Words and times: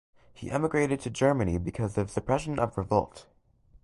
He 0.33 0.49
emigrated 0.49 0.99
to 1.01 1.11
Germany 1.11 1.59
because 1.59 1.95
of 1.95 2.09
suppression 2.09 2.57
of 2.57 2.75
revolt. 2.75 3.27